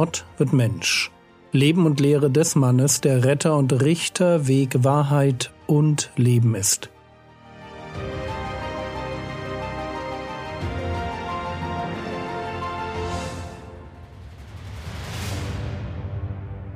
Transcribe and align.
Gott 0.00 0.24
wird 0.36 0.52
Mensch. 0.52 1.10
Leben 1.50 1.84
und 1.84 1.98
Lehre 1.98 2.30
des 2.30 2.54
Mannes, 2.54 3.00
der 3.00 3.24
Retter 3.24 3.56
und 3.56 3.82
Richter, 3.82 4.46
Weg, 4.46 4.84
Wahrheit 4.84 5.52
und 5.66 6.12
Leben 6.14 6.54
ist. 6.54 6.88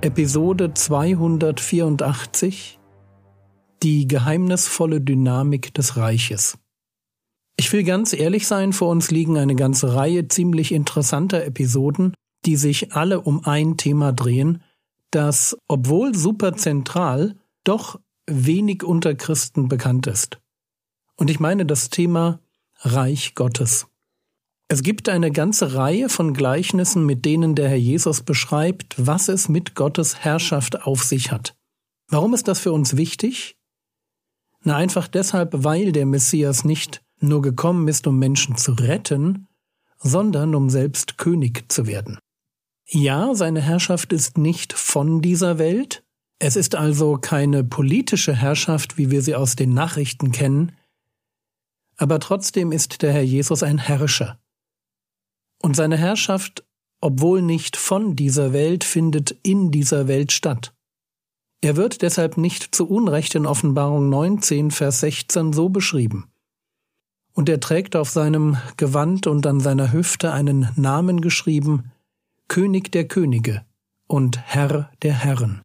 Episode 0.00 0.74
284 0.74 2.80
Die 3.84 4.08
geheimnisvolle 4.08 5.00
Dynamik 5.00 5.72
des 5.74 5.96
Reiches. 5.96 6.58
Ich 7.56 7.72
will 7.72 7.84
ganz 7.84 8.14
ehrlich 8.14 8.48
sein, 8.48 8.72
vor 8.72 8.88
uns 8.88 9.12
liegen 9.12 9.38
eine 9.38 9.54
ganze 9.54 9.94
Reihe 9.94 10.26
ziemlich 10.26 10.72
interessanter 10.72 11.44
Episoden, 11.44 12.14
die 12.44 12.56
sich 12.56 12.92
alle 12.92 13.20
um 13.20 13.44
ein 13.44 13.76
Thema 13.76 14.12
drehen, 14.12 14.62
das, 15.10 15.56
obwohl 15.68 16.14
super 16.14 16.56
zentral, 16.56 17.36
doch 17.64 18.00
wenig 18.26 18.82
unter 18.82 19.14
Christen 19.14 19.68
bekannt 19.68 20.06
ist. 20.06 20.40
Und 21.16 21.30
ich 21.30 21.40
meine 21.40 21.66
das 21.66 21.90
Thema 21.90 22.40
Reich 22.80 23.34
Gottes. 23.34 23.86
Es 24.68 24.82
gibt 24.82 25.08
eine 25.08 25.30
ganze 25.30 25.74
Reihe 25.74 26.08
von 26.08 26.32
Gleichnissen, 26.32 27.04
mit 27.04 27.24
denen 27.26 27.54
der 27.54 27.68
Herr 27.68 27.76
Jesus 27.76 28.22
beschreibt, 28.22 28.94
was 28.96 29.28
es 29.28 29.48
mit 29.48 29.74
Gottes 29.74 30.20
Herrschaft 30.20 30.82
auf 30.86 31.04
sich 31.04 31.30
hat. 31.30 31.54
Warum 32.08 32.32
ist 32.34 32.48
das 32.48 32.60
für 32.60 32.72
uns 32.72 32.96
wichtig? 32.96 33.56
Na 34.64 34.76
einfach 34.76 35.08
deshalb, 35.08 35.50
weil 35.64 35.92
der 35.92 36.06
Messias 36.06 36.64
nicht 36.64 37.02
nur 37.20 37.42
gekommen 37.42 37.86
ist, 37.88 38.06
um 38.06 38.18
Menschen 38.18 38.56
zu 38.56 38.72
retten, 38.72 39.46
sondern 39.98 40.54
um 40.54 40.70
selbst 40.70 41.18
König 41.18 41.70
zu 41.70 41.86
werden. 41.86 42.18
Ja, 42.94 43.34
seine 43.34 43.62
Herrschaft 43.62 44.12
ist 44.12 44.36
nicht 44.36 44.74
von 44.74 45.22
dieser 45.22 45.58
Welt, 45.58 46.04
es 46.38 46.56
ist 46.56 46.74
also 46.74 47.16
keine 47.16 47.64
politische 47.64 48.34
Herrschaft, 48.34 48.98
wie 48.98 49.10
wir 49.10 49.22
sie 49.22 49.34
aus 49.34 49.56
den 49.56 49.72
Nachrichten 49.72 50.30
kennen, 50.30 50.72
aber 51.96 52.20
trotzdem 52.20 52.70
ist 52.70 53.00
der 53.00 53.14
Herr 53.14 53.22
Jesus 53.22 53.62
ein 53.62 53.78
Herrscher. 53.78 54.38
Und 55.62 55.74
seine 55.74 55.96
Herrschaft, 55.96 56.66
obwohl 57.00 57.40
nicht 57.40 57.78
von 57.78 58.14
dieser 58.14 58.52
Welt, 58.52 58.84
findet 58.84 59.38
in 59.42 59.70
dieser 59.70 60.06
Welt 60.06 60.30
statt. 60.30 60.74
Er 61.62 61.76
wird 61.76 62.02
deshalb 62.02 62.36
nicht 62.36 62.74
zu 62.74 62.86
Unrecht 62.86 63.34
in 63.34 63.46
Offenbarung 63.46 64.10
19, 64.10 64.70
Vers 64.70 65.00
16 65.00 65.54
so 65.54 65.70
beschrieben. 65.70 66.30
Und 67.32 67.48
er 67.48 67.60
trägt 67.60 67.96
auf 67.96 68.10
seinem 68.10 68.58
Gewand 68.76 69.26
und 69.26 69.46
an 69.46 69.60
seiner 69.60 69.94
Hüfte 69.94 70.32
einen 70.32 70.68
Namen 70.76 71.22
geschrieben, 71.22 71.90
König 72.52 72.92
der 72.92 73.08
Könige 73.08 73.64
und 74.08 74.38
Herr 74.38 74.90
der 75.00 75.14
Herren. 75.14 75.62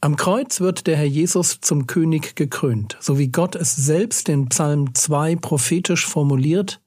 Am 0.00 0.16
Kreuz 0.16 0.60
wird 0.60 0.86
der 0.86 0.96
Herr 0.96 1.04
Jesus 1.04 1.60
zum 1.60 1.86
König 1.86 2.34
gekrönt, 2.34 2.96
so 2.98 3.18
wie 3.18 3.28
Gott 3.28 3.56
es 3.56 3.76
selbst 3.76 4.30
in 4.30 4.48
Psalm 4.48 4.94
2 4.94 5.36
prophetisch 5.36 6.06
formuliert, 6.06 6.80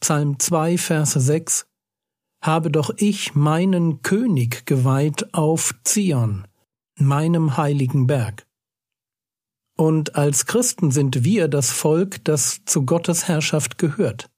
Psalm 0.00 0.38
2, 0.38 0.78
Vers 0.78 1.12
6, 1.12 1.66
habe 2.40 2.70
doch 2.70 2.90
ich 2.96 3.34
meinen 3.34 4.00
König 4.00 4.64
geweiht 4.64 5.34
auf 5.34 5.74
Zion, 5.84 6.46
meinem 6.94 7.58
heiligen 7.58 8.06
Berg. 8.06 8.46
Und 9.76 10.16
als 10.16 10.46
Christen 10.46 10.90
sind 10.90 11.22
wir 11.22 11.48
das 11.48 11.70
Volk, 11.70 12.24
das 12.24 12.64
zu 12.64 12.86
Gottes 12.86 13.28
Herrschaft 13.28 13.76
gehört. 13.76 14.30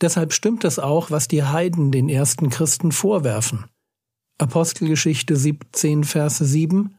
Deshalb 0.00 0.32
stimmt 0.32 0.64
es 0.64 0.78
auch, 0.78 1.10
was 1.10 1.28
die 1.28 1.42
Heiden 1.42 1.90
den 1.90 2.08
ersten 2.08 2.50
Christen 2.50 2.92
vorwerfen. 2.92 3.66
Apostelgeschichte 4.38 5.36
17, 5.36 6.04
Vers 6.04 6.38
7 6.38 6.98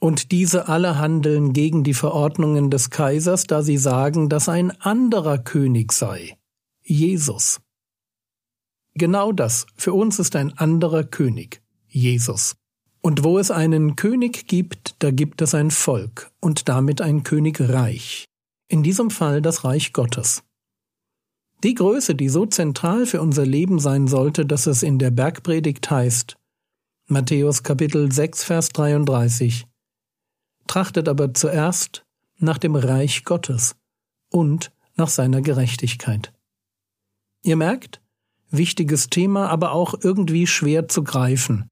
und 0.00 0.30
diese 0.30 0.68
alle 0.68 0.98
handeln 0.98 1.52
gegen 1.52 1.82
die 1.82 1.94
Verordnungen 1.94 2.70
des 2.70 2.90
Kaisers, 2.90 3.44
da 3.44 3.62
sie 3.62 3.78
sagen, 3.78 4.28
dass 4.28 4.48
ein 4.48 4.70
anderer 4.80 5.38
König 5.38 5.92
sei, 5.92 6.38
Jesus. 6.84 7.60
Genau 8.94 9.32
das, 9.32 9.66
für 9.76 9.92
uns 9.92 10.18
ist 10.18 10.36
ein 10.36 10.56
anderer 10.56 11.04
König, 11.04 11.62
Jesus. 11.88 12.56
Und 13.00 13.24
wo 13.24 13.38
es 13.38 13.50
einen 13.50 13.96
König 13.96 14.46
gibt, 14.46 14.96
da 15.00 15.10
gibt 15.10 15.40
es 15.42 15.54
ein 15.54 15.70
Volk 15.70 16.30
und 16.40 16.68
damit 16.68 17.00
ein 17.00 17.22
Königreich. 17.22 18.24
In 18.68 18.82
diesem 18.82 19.10
Fall 19.10 19.40
das 19.40 19.64
Reich 19.64 19.92
Gottes. 19.92 20.42
Die 21.64 21.74
Größe, 21.74 22.14
die 22.14 22.28
so 22.28 22.46
zentral 22.46 23.04
für 23.04 23.20
unser 23.20 23.44
Leben 23.44 23.80
sein 23.80 24.06
sollte, 24.06 24.46
dass 24.46 24.66
es 24.66 24.84
in 24.84 24.98
der 24.98 25.10
Bergpredigt 25.10 25.90
heißt, 25.90 26.36
Matthäus 27.08 27.64
Kapitel 27.64 28.12
6, 28.12 28.44
Vers 28.44 28.68
33, 28.68 29.66
trachtet 30.68 31.08
aber 31.08 31.34
zuerst 31.34 32.04
nach 32.38 32.58
dem 32.58 32.76
Reich 32.76 33.24
Gottes 33.24 33.74
und 34.30 34.70
nach 34.96 35.08
seiner 35.08 35.40
Gerechtigkeit. 35.40 36.32
Ihr 37.42 37.56
merkt, 37.56 38.00
wichtiges 38.50 39.08
Thema, 39.08 39.48
aber 39.48 39.72
auch 39.72 39.94
irgendwie 40.00 40.46
schwer 40.46 40.86
zu 40.86 41.02
greifen. 41.02 41.68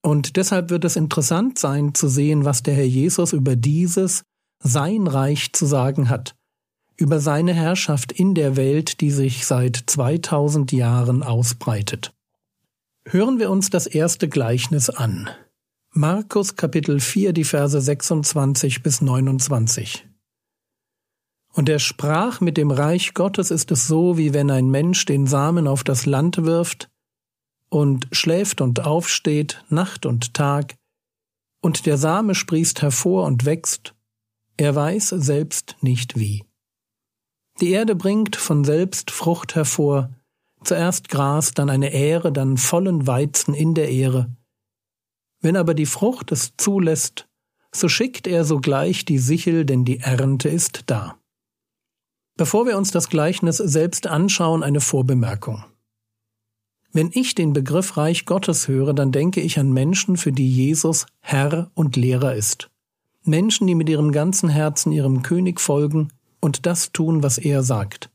Und 0.00 0.36
deshalb 0.36 0.70
wird 0.70 0.84
es 0.84 0.96
interessant 0.96 1.58
sein 1.58 1.92
zu 1.94 2.08
sehen, 2.08 2.44
was 2.44 2.62
der 2.62 2.74
Herr 2.74 2.86
Jesus 2.86 3.32
über 3.32 3.56
dieses, 3.56 4.22
sein 4.60 5.06
Reich 5.06 5.52
zu 5.52 5.66
sagen 5.66 6.08
hat, 6.08 6.34
über 6.98 7.20
seine 7.20 7.54
Herrschaft 7.54 8.12
in 8.12 8.34
der 8.34 8.56
Welt, 8.56 9.00
die 9.00 9.10
sich 9.10 9.46
seit 9.46 9.76
2000 9.86 10.72
Jahren 10.72 11.22
ausbreitet. 11.22 12.12
Hören 13.06 13.38
wir 13.38 13.50
uns 13.50 13.70
das 13.70 13.86
erste 13.86 14.28
Gleichnis 14.28 14.90
an. 14.90 15.30
Markus 15.92 16.56
Kapitel 16.56 17.00
4, 17.00 17.32
die 17.32 17.44
Verse 17.44 17.80
26 17.80 18.82
bis 18.82 19.00
29. 19.00 20.06
Und 21.54 21.68
er 21.68 21.78
sprach, 21.78 22.40
mit 22.40 22.56
dem 22.56 22.70
Reich 22.70 23.14
Gottes 23.14 23.50
ist 23.50 23.70
es 23.70 23.86
so, 23.86 24.18
wie 24.18 24.34
wenn 24.34 24.50
ein 24.50 24.68
Mensch 24.68 25.06
den 25.06 25.26
Samen 25.26 25.66
auf 25.66 25.84
das 25.84 26.04
Land 26.04 26.44
wirft 26.44 26.90
und 27.70 28.08
schläft 28.12 28.60
und 28.60 28.84
aufsteht, 28.84 29.64
Nacht 29.68 30.04
und 30.04 30.34
Tag, 30.34 30.74
und 31.60 31.86
der 31.86 31.96
Same 31.96 32.34
sprießt 32.34 32.82
hervor 32.82 33.24
und 33.24 33.44
wächst, 33.44 33.94
er 34.56 34.74
weiß 34.74 35.08
selbst 35.08 35.76
nicht 35.80 36.18
wie. 36.18 36.47
Die 37.60 37.70
Erde 37.70 37.94
bringt 37.94 38.36
von 38.36 38.64
selbst 38.64 39.10
Frucht 39.10 39.54
hervor, 39.54 40.10
zuerst 40.62 41.08
Gras, 41.08 41.52
dann 41.52 41.70
eine 41.70 41.92
Ähre, 41.92 42.32
dann 42.32 42.56
vollen 42.56 43.06
Weizen 43.06 43.54
in 43.54 43.74
der 43.74 43.90
Ähre, 43.90 44.30
wenn 45.40 45.56
aber 45.56 45.74
die 45.74 45.86
Frucht 45.86 46.32
es 46.32 46.54
zulässt, 46.56 47.28
so 47.72 47.88
schickt 47.88 48.26
er 48.26 48.44
sogleich 48.44 49.04
die 49.04 49.18
Sichel, 49.18 49.64
denn 49.64 49.84
die 49.84 50.00
Ernte 50.00 50.48
ist 50.48 50.84
da. 50.86 51.16
Bevor 52.36 52.66
wir 52.66 52.76
uns 52.76 52.90
das 52.90 53.08
Gleichnis 53.08 53.58
selbst 53.58 54.06
anschauen, 54.06 54.62
eine 54.62 54.80
Vorbemerkung. 54.80 55.64
Wenn 56.92 57.10
ich 57.12 57.34
den 57.34 57.52
Begriff 57.52 57.96
Reich 57.96 58.24
Gottes 58.24 58.66
höre, 58.66 58.94
dann 58.94 59.12
denke 59.12 59.40
ich 59.40 59.58
an 59.58 59.72
Menschen, 59.72 60.16
für 60.16 60.32
die 60.32 60.50
Jesus 60.50 61.06
Herr 61.20 61.70
und 61.74 61.96
Lehrer 61.96 62.34
ist. 62.34 62.70
Menschen, 63.22 63.66
die 63.66 63.74
mit 63.74 63.88
ihrem 63.88 64.10
ganzen 64.10 64.48
Herzen 64.48 64.90
ihrem 64.90 65.22
König 65.22 65.60
folgen 65.60 66.12
und 66.40 66.66
das 66.66 66.92
tun, 66.92 67.22
was 67.22 67.38
er 67.38 67.62
sagt. 67.62 68.10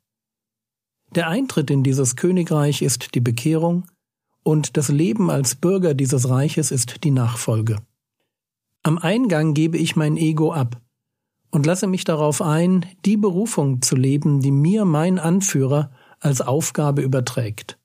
Der 1.15 1.27
Eintritt 1.27 1.69
in 1.69 1.83
dieses 1.83 2.15
Königreich 2.15 2.81
ist 2.81 3.13
die 3.15 3.21
Bekehrung, 3.21 3.85
und 4.43 4.75
das 4.77 4.89
Leben 4.89 5.29
als 5.29 5.55
Bürger 5.55 5.93
dieses 5.93 6.27
Reiches 6.29 6.71
ist 6.71 7.03
die 7.03 7.11
Nachfolge. 7.11 7.77
Am 8.81 8.97
Eingang 8.97 9.53
gebe 9.53 9.77
ich 9.77 9.95
mein 9.95 10.17
Ego 10.17 10.51
ab 10.51 10.81
und 11.51 11.65
lasse 11.65 11.87
mich 11.87 12.03
darauf 12.03 12.41
ein, 12.41 12.85
die 13.05 13.15
Berufung 13.15 13.81
zu 13.81 13.95
leben, 13.95 14.41
die 14.41 14.51
mir 14.51 14.83
mein 14.83 15.19
Anführer 15.19 15.91
als 16.19 16.41
Aufgabe 16.41 17.01
überträgt. 17.01 17.77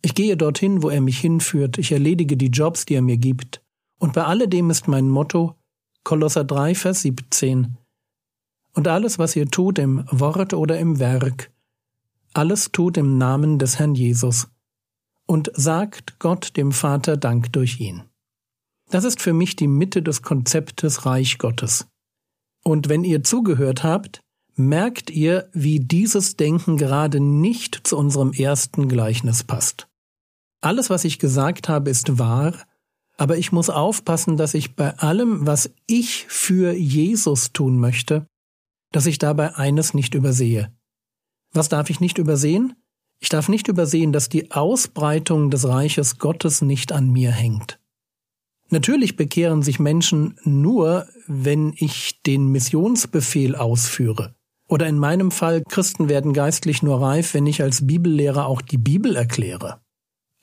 Ich 0.00 0.14
gehe 0.14 0.36
dorthin, 0.36 0.82
wo 0.82 0.88
er 0.88 1.02
mich 1.02 1.18
hinführt, 1.18 1.76
ich 1.76 1.92
erledige 1.92 2.36
die 2.36 2.48
Jobs, 2.48 2.86
die 2.86 2.94
er 2.94 3.02
mir 3.02 3.18
gibt, 3.18 3.60
und 3.98 4.14
bei 4.14 4.24
alledem 4.24 4.70
ist 4.70 4.88
mein 4.88 5.08
Motto 5.10 5.56
Kolosser 6.04 6.44
3, 6.44 6.74
Vers 6.74 7.02
17 7.02 7.76
Und 8.74 8.88
alles, 8.88 9.18
was 9.18 9.36
ihr 9.36 9.48
tut 9.48 9.78
im 9.78 10.04
Wort 10.10 10.54
oder 10.54 10.78
im 10.78 10.98
Werk, 10.98 11.50
alles 12.32 12.70
tut 12.72 12.96
im 12.96 13.18
Namen 13.18 13.58
des 13.58 13.78
Herrn 13.78 13.94
Jesus 13.94 14.48
und 15.26 15.50
sagt 15.54 16.18
Gott 16.18 16.56
dem 16.56 16.72
Vater 16.72 17.16
Dank 17.16 17.52
durch 17.52 17.80
ihn. 17.80 18.04
Das 18.90 19.04
ist 19.04 19.20
für 19.20 19.32
mich 19.32 19.56
die 19.56 19.68
Mitte 19.68 20.02
des 20.02 20.22
Konzeptes 20.22 21.06
Reich 21.06 21.38
Gottes. 21.38 21.86
Und 22.64 22.88
wenn 22.88 23.04
ihr 23.04 23.22
zugehört 23.22 23.84
habt, 23.84 24.20
merkt 24.56 25.10
ihr, 25.10 25.48
wie 25.52 25.80
dieses 25.80 26.36
Denken 26.36 26.76
gerade 26.76 27.20
nicht 27.20 27.80
zu 27.84 27.96
unserem 27.96 28.32
ersten 28.32 28.88
Gleichnis 28.88 29.44
passt. 29.44 29.88
Alles, 30.60 30.90
was 30.90 31.04
ich 31.04 31.18
gesagt 31.18 31.68
habe, 31.68 31.90
ist 31.90 32.18
wahr, 32.18 32.54
aber 33.16 33.38
ich 33.38 33.52
muss 33.52 33.70
aufpassen, 33.70 34.36
dass 34.36 34.54
ich 34.54 34.76
bei 34.76 34.96
allem, 34.98 35.46
was 35.46 35.70
ich 35.86 36.26
für 36.28 36.72
Jesus 36.72 37.52
tun 37.52 37.78
möchte, 37.78 38.26
dass 38.92 39.06
ich 39.06 39.18
dabei 39.18 39.54
eines 39.56 39.94
nicht 39.94 40.14
übersehe. 40.14 40.72
Was 41.52 41.68
darf 41.68 41.90
ich 41.90 42.00
nicht 42.00 42.18
übersehen? 42.18 42.74
Ich 43.18 43.28
darf 43.28 43.48
nicht 43.48 43.68
übersehen, 43.68 44.12
dass 44.12 44.28
die 44.28 44.50
Ausbreitung 44.50 45.50
des 45.50 45.68
Reiches 45.68 46.18
Gottes 46.18 46.62
nicht 46.62 46.92
an 46.92 47.10
mir 47.10 47.30
hängt. 47.30 47.78
Natürlich 48.70 49.16
bekehren 49.16 49.62
sich 49.62 49.80
Menschen 49.80 50.38
nur, 50.44 51.06
wenn 51.26 51.74
ich 51.76 52.22
den 52.22 52.46
Missionsbefehl 52.46 53.56
ausführe. 53.56 54.34
Oder 54.68 54.86
in 54.86 54.98
meinem 54.98 55.32
Fall, 55.32 55.64
Christen 55.68 56.08
werden 56.08 56.32
geistlich 56.32 56.82
nur 56.82 57.02
reif, 57.02 57.34
wenn 57.34 57.46
ich 57.46 57.60
als 57.62 57.86
Bibellehrer 57.86 58.46
auch 58.46 58.62
die 58.62 58.78
Bibel 58.78 59.16
erkläre. 59.16 59.80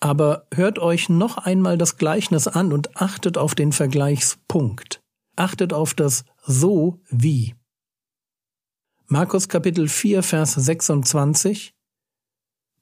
Aber 0.02 0.46
hört 0.54 0.78
euch 0.78 1.08
noch 1.08 1.38
einmal 1.38 1.78
das 1.78 1.98
Gleichnis 1.98 2.48
an 2.48 2.74
und 2.74 2.98
achtet 2.98 3.38
auf 3.38 3.56
den 3.56 3.72
Vergleichspunkt. 3.72 5.02
Achtet 5.38 5.72
auf 5.72 5.94
das 5.94 6.26
so 6.46 7.00
wie. 7.10 7.56
Markus 9.10 9.48
Kapitel 9.48 9.88
4, 9.88 10.22
Vers 10.22 10.56
26 10.56 11.74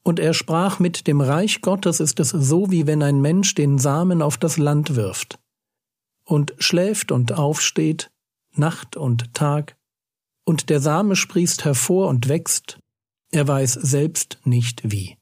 Und 0.02 0.20
er 0.20 0.34
sprach 0.34 0.80
mit 0.80 1.06
dem 1.06 1.22
Reich 1.22 1.62
Gottes 1.62 2.00
ist 2.00 2.20
es 2.20 2.30
so, 2.30 2.72
wie 2.72 2.88
wenn 2.88 3.04
ein 3.04 3.22
Mensch 3.22 3.54
den 3.54 3.78
Samen 3.78 4.24
auf 4.24 4.36
das 4.38 4.58
Land 4.58 4.96
wirft 4.96 5.38
und 6.26 6.56
schläft 6.58 7.12
und 7.12 7.34
aufsteht, 7.34 8.10
Nacht 8.56 8.98
und 8.98 9.36
Tag, 9.36 9.78
und 10.46 10.72
der 10.72 10.80
Same 10.80 11.16
sprießt 11.16 11.64
hervor 11.64 12.08
und 12.08 12.28
wächst, 12.28 12.80
er 13.32 13.48
weiß 13.48 13.74
selbst 13.74 14.40
nicht 14.46 14.82
wie. 14.92 15.18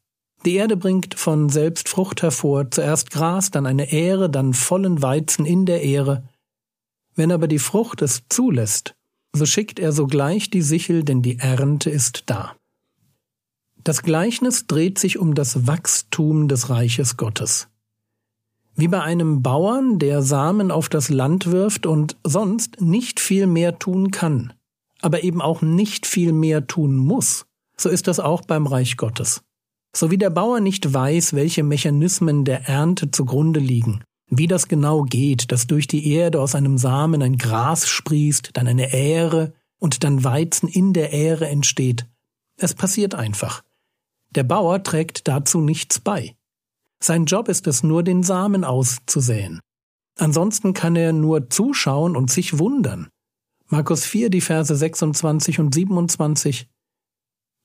Die 0.46 0.56
Erde 0.56 0.78
bringt 0.78 1.16
von 1.16 1.50
selbst 1.50 1.90
Frucht 1.90 2.22
hervor, 2.22 2.72
zuerst 2.72 3.12
Gras, 3.12 3.52
dann 3.52 3.66
eine 3.66 3.92
Ähre, 3.92 4.30
dann 4.30 4.54
vollen 4.54 5.02
Weizen 5.02 5.46
in 5.46 5.66
der 5.66 5.84
Ähre. 5.84 6.30
Wenn 7.14 7.34
aber 7.34 7.50
die 7.50 7.60
Frucht 7.60 8.02
es 8.02 8.24
zulässt, 8.30 8.96
so 9.34 9.46
schickt 9.46 9.80
er 9.80 9.92
sogleich 9.92 10.50
die 10.50 10.62
Sichel, 10.62 11.04
denn 11.04 11.22
die 11.22 11.40
Ernte 11.40 11.90
ist 11.90 12.24
da. 12.28 12.56
Das 13.84 14.04
Gleichnis 14.04 14.68
dreht 14.68 14.98
sich 15.00 15.18
um 15.18 15.36
das 15.36 15.68
Wachstum 15.68 16.48
des 16.48 16.70
Reiches 16.70 17.18
Gottes. 17.18 17.68
Wie 18.76 18.88
bei 18.88 19.02
einem 19.02 19.42
Bauern, 19.42 20.00
der 20.00 20.22
Samen 20.22 20.72
auf 20.72 20.88
das 20.88 21.10
Land 21.10 21.52
wirft 21.52 21.86
und 21.86 22.18
sonst 22.24 22.80
nicht 22.80 23.20
viel 23.20 23.46
mehr 23.46 23.78
tun 23.78 24.12
kann, 24.12 24.54
aber 25.02 25.24
eben 25.24 25.42
auch 25.42 25.62
nicht 25.62 26.06
viel 26.06 26.32
mehr 26.32 26.66
tun 26.66 26.96
muss, 26.96 27.46
so 27.78 27.90
ist 27.90 28.08
das 28.08 28.20
auch 28.20 28.42
beim 28.42 28.66
Reich 28.66 28.98
Gottes. 28.98 29.42
So 29.96 30.10
wie 30.10 30.18
der 30.18 30.30
Bauer 30.32 30.60
nicht 30.60 30.92
weiß, 30.92 31.34
welche 31.34 31.64
Mechanismen 31.64 32.46
der 32.46 32.68
Ernte 32.68 33.12
zugrunde 33.12 33.60
liegen, 33.60 34.04
wie 34.38 34.48
das 34.48 34.68
genau 34.68 35.04
geht, 35.04 35.52
dass 35.52 35.68
durch 35.68 35.88
die 35.88 36.12
Erde 36.12 36.42
aus 36.42 36.56
einem 36.56 36.78
Samen 36.78 37.22
ein 37.22 37.38
Gras 37.38 37.88
sprießt, 37.88 38.52
dann 38.54 38.68
eine 38.68 38.94
Ähre 38.94 39.54
und 39.80 40.04
dann 40.04 40.24
Weizen 40.24 40.70
in 40.70 40.94
der 40.94 41.14
Ähre 41.14 41.48
entsteht. 41.48 42.08
Es 42.58 42.74
passiert 42.74 43.16
einfach. 43.16 43.64
Der 44.32 44.44
Bauer 44.44 44.82
trägt 44.84 45.28
dazu 45.28 45.62
nichts 45.62 46.00
bei. 46.00 46.36
Sein 47.00 47.26
Job 47.26 47.50
ist 47.50 47.68
es 47.68 47.84
nur, 47.84 48.04
den 48.04 48.24
Samen 48.24 48.64
auszusäen. 48.64 49.60
Ansonsten 50.18 50.74
kann 50.74 50.96
er 50.96 51.12
nur 51.12 51.50
zuschauen 51.50 52.16
und 52.16 52.32
sich 52.32 52.60
wundern. 52.60 53.10
Markus 53.68 54.06
4, 54.06 54.30
die 54.30 54.42
Verse 54.42 54.74
26 54.74 55.60
und 55.60 55.74
27. 55.74 56.70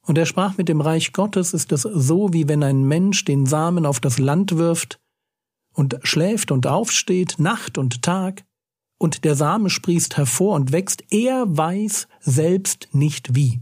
Und 0.07 0.19
er 0.19 0.27
sprach 0.27 0.57
mit 0.57 0.69
dem 0.69 0.81
Reich 0.81 1.13
Gottes 1.13 1.53
ist 1.53 1.71
es 1.71 1.83
so, 1.83 2.33
wie 2.33 2.49
wenn 2.49 2.63
ein 2.63 2.85
Mensch 2.85 3.25
den 3.25 3.47
Samen 3.47 3.85
auf 3.85 4.01
das 4.01 4.19
Land 4.19 4.57
wirft 4.57 4.99
und 5.79 6.01
schläft 6.03 6.51
und 6.51 6.67
aufsteht, 6.67 7.37
Nacht 7.39 7.79
und 7.79 8.03
Tag, 8.03 8.45
und 8.99 9.25
der 9.25 9.37
Same 9.37 9.71
sprießt 9.71 10.17
hervor 10.17 10.57
und 10.57 10.73
wächst, 10.73 11.05
er 11.11 11.45
weiß 11.47 12.09
selbst 12.19 12.89
nicht 12.91 13.37
wie. 13.37 13.61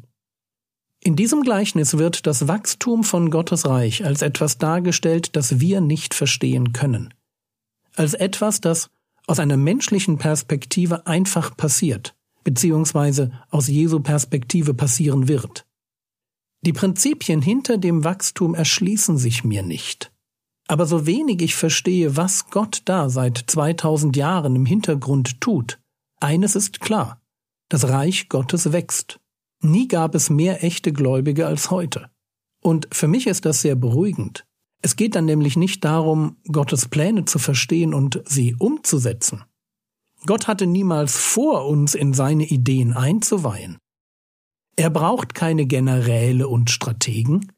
In 1.04 1.14
diesem 1.14 1.42
Gleichnis 1.42 1.98
wird 1.98 2.26
das 2.26 2.48
Wachstum 2.48 3.04
von 3.04 3.30
Gottes 3.30 3.66
Reich 3.66 4.02
als 4.06 4.22
etwas 4.22 4.56
dargestellt, 4.56 5.36
das 5.36 5.60
wir 5.60 5.82
nicht 5.82 6.14
verstehen 6.14 6.72
können. 6.72 7.12
Als 7.94 8.14
etwas, 8.14 8.62
das 8.62 8.88
aus 9.26 9.38
einer 9.38 9.58
menschlichen 9.58 10.16
Perspektive 10.16 11.06
einfach 11.06 11.54
passiert, 11.54 12.16
beziehungsweise 12.44 13.30
aus 13.50 13.69
Jesu 13.69 14.00
Perspektive 14.00 14.72
passieren 14.72 15.28
wird. 15.28 15.66
Die 16.62 16.72
Prinzipien 16.72 17.42
hinter 17.42 17.76
dem 17.76 18.04
Wachstum 18.04 18.54
erschließen 18.54 19.19
sich 19.19 19.44
mir 19.44 19.62
nicht. 19.62 20.10
Aber 20.68 20.86
so 20.86 21.06
wenig 21.06 21.42
ich 21.42 21.54
verstehe, 21.54 22.16
was 22.16 22.50
Gott 22.50 22.82
da 22.84 23.08
seit 23.08 23.44
2000 23.46 24.16
Jahren 24.16 24.56
im 24.56 24.66
Hintergrund 24.66 25.40
tut, 25.40 25.78
eines 26.20 26.56
ist 26.56 26.80
klar. 26.80 27.20
Das 27.68 27.88
Reich 27.88 28.28
Gottes 28.28 28.72
wächst. 28.72 29.20
Nie 29.60 29.88
gab 29.88 30.14
es 30.14 30.30
mehr 30.30 30.62
echte 30.64 30.92
Gläubige 30.92 31.46
als 31.46 31.70
heute. 31.70 32.10
Und 32.62 32.88
für 32.92 33.08
mich 33.08 33.26
ist 33.26 33.44
das 33.44 33.62
sehr 33.62 33.76
beruhigend. 33.76 34.44
Es 34.82 34.96
geht 34.96 35.14
dann 35.14 35.24
nämlich 35.24 35.56
nicht 35.56 35.84
darum, 35.84 36.36
Gottes 36.50 36.88
Pläne 36.88 37.24
zu 37.24 37.38
verstehen 37.38 37.94
und 37.94 38.22
sie 38.26 38.54
umzusetzen. 38.58 39.44
Gott 40.26 40.48
hatte 40.48 40.66
niemals 40.66 41.16
vor, 41.16 41.66
uns 41.66 41.94
in 41.94 42.12
seine 42.12 42.44
Ideen 42.44 42.92
einzuweihen. 42.92 43.78
Er 44.76 44.90
braucht 44.90 45.34
keine 45.34 45.66
Generäle 45.66 46.48
und 46.48 46.70
Strategen, 46.70 47.52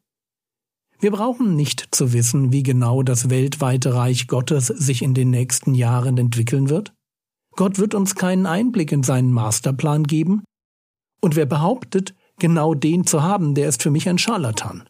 wir 1.01 1.13
brauchen 1.13 1.55
nicht 1.55 1.95
zu 1.95 2.13
wissen, 2.13 2.53
wie 2.53 2.65
genau 2.65 3.03
das 3.03 3.31
weltweite 3.31 3.95
Reich 3.95 4.27
Gottes 4.27 4.67
sich 4.67 5.03
in 5.03 5.15
den 5.15 5.31
nächsten 5.31 5.75
Jahren 5.75 6.19
entwickeln 6.19 6.71
wird. 6.71 6.93
Gott 7.53 7.79
wird 7.79 7.95
uns 7.95 8.17
keinen 8.17 8.47
Einblick 8.47 8.91
in 8.91 9.05
seinen 9.05 9.33
Masterplan 9.33 10.05
geben. 10.05 10.43
Und 11.21 11.37
wer 11.37 11.47
behauptet, 11.47 12.15
genau 12.39 12.75
den 12.75 13.07
zu 13.07 13.23
haben, 13.23 13.55
der 13.55 13.69
ist 13.69 13.83
für 13.83 13.91
mich 13.91 14.09
ein 14.09 14.19
Scharlatan. 14.19 14.89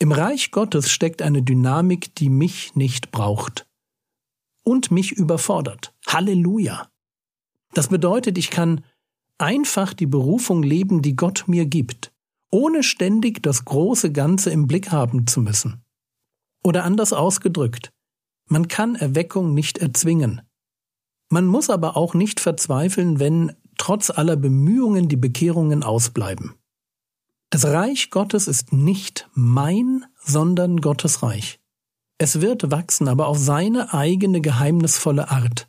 Im 0.00 0.10
Reich 0.10 0.50
Gottes 0.50 0.90
steckt 0.90 1.22
eine 1.22 1.42
Dynamik, 1.42 2.14
die 2.16 2.28
mich 2.28 2.74
nicht 2.74 3.12
braucht. 3.12 3.66
Und 4.64 4.90
mich 4.90 5.12
überfordert. 5.12 5.94
Halleluja. 6.06 6.88
Das 7.72 7.88
bedeutet, 7.88 8.36
ich 8.38 8.50
kann 8.50 8.84
einfach 9.38 9.94
die 9.94 10.06
Berufung 10.06 10.62
leben, 10.62 11.02
die 11.02 11.16
Gott 11.16 11.44
mir 11.46 11.66
gibt 11.66 12.13
ohne 12.54 12.84
ständig 12.84 13.42
das 13.42 13.64
große 13.64 14.12
Ganze 14.12 14.50
im 14.50 14.68
Blick 14.68 14.92
haben 14.92 15.26
zu 15.26 15.40
müssen. 15.40 15.82
Oder 16.62 16.84
anders 16.84 17.12
ausgedrückt, 17.12 17.90
man 18.48 18.68
kann 18.68 18.94
Erweckung 18.94 19.54
nicht 19.54 19.78
erzwingen. 19.78 20.40
Man 21.30 21.46
muss 21.46 21.68
aber 21.68 21.96
auch 21.96 22.14
nicht 22.14 22.38
verzweifeln, 22.38 23.18
wenn 23.18 23.56
trotz 23.76 24.08
aller 24.08 24.36
Bemühungen 24.36 25.08
die 25.08 25.16
Bekehrungen 25.16 25.82
ausbleiben. 25.82 26.54
Das 27.50 27.64
Reich 27.64 28.10
Gottes 28.10 28.46
ist 28.46 28.72
nicht 28.72 29.28
mein, 29.34 30.04
sondern 30.22 30.80
Gottes 30.80 31.24
Reich. 31.24 31.58
Es 32.18 32.40
wird 32.40 32.70
wachsen, 32.70 33.08
aber 33.08 33.26
auf 33.26 33.38
seine 33.38 33.92
eigene 33.92 34.40
geheimnisvolle 34.40 35.28
Art. 35.28 35.68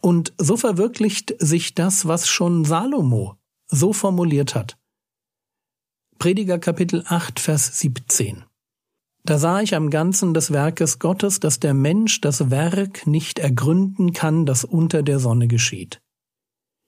Und 0.00 0.32
so 0.36 0.56
verwirklicht 0.56 1.32
sich 1.38 1.76
das, 1.76 2.08
was 2.08 2.26
schon 2.26 2.64
Salomo 2.64 3.36
so 3.68 3.92
formuliert 3.92 4.56
hat. 4.56 4.76
Prediger 6.18 6.58
Kapitel 6.58 7.04
8, 7.06 7.38
Vers 7.38 7.78
17. 7.80 8.44
Da 9.24 9.38
sah 9.38 9.60
ich 9.60 9.74
am 9.74 9.90
Ganzen 9.90 10.34
des 10.34 10.52
Werkes 10.52 10.98
Gottes, 10.98 11.40
dass 11.40 11.60
der 11.60 11.74
Mensch 11.74 12.20
das 12.20 12.50
Werk 12.50 13.06
nicht 13.06 13.38
ergründen 13.38 14.12
kann, 14.12 14.46
das 14.46 14.64
unter 14.64 15.02
der 15.02 15.18
Sonne 15.18 15.48
geschieht. 15.48 16.00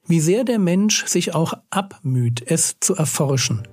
Wie 0.07 0.21
sehr 0.21 0.45
der 0.45 0.59
Mensch 0.59 1.07
sich 1.07 1.35
auch 1.35 1.55
abmüht, 1.71 2.43
es 2.47 2.77
zu 2.81 2.95
erforschen, 2.95 3.67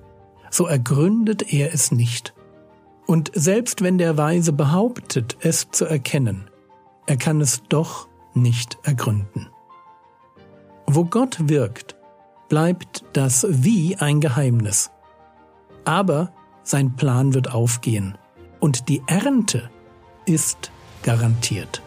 so 0.50 0.66
ergründet 0.66 1.52
er 1.52 1.72
es 1.72 1.92
nicht. 1.92 2.34
Und 3.06 3.30
selbst 3.34 3.82
wenn 3.82 3.98
der 3.98 4.16
Weise 4.16 4.52
behauptet, 4.52 5.36
es 5.40 5.70
zu 5.70 5.84
erkennen, 5.84 6.50
er 7.06 7.16
kann 7.16 7.40
es 7.40 7.62
doch 7.68 8.08
nicht 8.34 8.78
ergründen. 8.82 9.48
Wo 10.86 11.04
Gott 11.04 11.48
wirkt, 11.48 11.96
bleibt 12.48 13.04
das 13.12 13.46
Wie 13.48 13.96
ein 13.96 14.20
Geheimnis. 14.20 14.90
Aber 15.84 16.32
sein 16.62 16.96
Plan 16.96 17.34
wird 17.34 17.52
aufgehen 17.52 18.16
und 18.60 18.88
die 18.88 19.02
Ernte 19.06 19.70
ist 20.24 20.70
garantiert. 21.02 21.82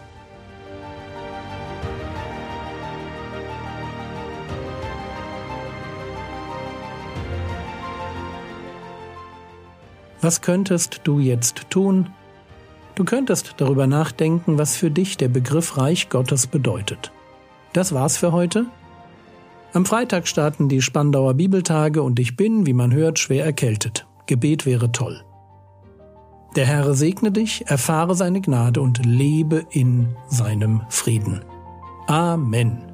Was 10.21 10.41
könntest 10.41 11.01
du 11.03 11.19
jetzt 11.19 11.69
tun? 11.69 12.09
Du 12.95 13.05
könntest 13.05 13.55
darüber 13.57 13.87
nachdenken, 13.87 14.57
was 14.57 14.75
für 14.75 14.89
dich 14.89 15.17
der 15.17 15.29
Begriff 15.29 15.77
Reich 15.77 16.09
Gottes 16.09 16.47
bedeutet. 16.47 17.11
Das 17.73 17.93
war's 17.93 18.17
für 18.17 18.31
heute. 18.31 18.65
Am 19.73 19.85
Freitag 19.85 20.27
starten 20.27 20.69
die 20.69 20.81
Spandauer 20.81 21.33
Bibeltage 21.33 22.01
und 22.01 22.19
ich 22.19 22.35
bin, 22.35 22.65
wie 22.65 22.73
man 22.73 22.93
hört, 22.93 23.19
schwer 23.19 23.45
erkältet. 23.45 24.07
Gebet 24.25 24.65
wäre 24.65 24.91
toll. 24.91 25.21
Der 26.55 26.65
Herr 26.65 26.93
segne 26.93 27.31
dich, 27.31 27.67
erfahre 27.67 28.15
seine 28.15 28.41
Gnade 28.41 28.81
und 28.81 29.05
lebe 29.05 29.65
in 29.69 30.15
seinem 30.27 30.81
Frieden. 30.89 31.41
Amen. 32.07 32.86